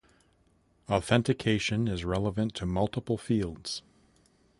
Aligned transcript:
Authentication 0.89 1.87
is 1.87 2.03
relevant 2.03 2.55
to 2.55 2.65
multiple 2.65 3.19
fields. 3.19 3.83